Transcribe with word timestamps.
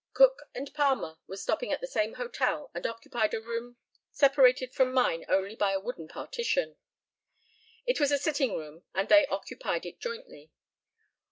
Cook 0.15 0.49
and 0.55 0.73
Palmer 0.73 1.19
were 1.27 1.37
stopping 1.37 1.71
at 1.71 1.79
the 1.79 1.85
same 1.85 2.15
hotel, 2.15 2.71
and 2.73 2.87
occupied 2.87 3.35
a 3.35 3.39
room 3.39 3.77
separated 4.11 4.73
from 4.73 4.91
mine 4.93 5.25
only 5.29 5.55
by 5.55 5.73
a 5.73 5.79
wooden 5.79 6.07
partition. 6.07 6.75
It 7.85 7.99
was 7.99 8.09
a 8.11 8.17
sitting 8.17 8.57
room, 8.57 8.81
and 8.95 9.09
they 9.09 9.27
occupied 9.27 9.85
it 9.85 9.99
jointly. 9.99 10.49